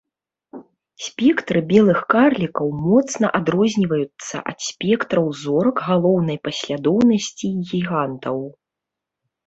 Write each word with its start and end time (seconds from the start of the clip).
Спектры 1.07 1.59
белых 1.71 1.99
карлікаў 2.13 2.67
моцна 2.87 3.27
адрозніваюцца 3.41 4.35
ад 4.55 4.59
спектраў 4.71 5.25
зорак 5.45 5.77
галоўнай 5.93 6.37
паслядоўнасці 6.47 7.45
і 7.55 7.59
гігантаў. 7.73 8.37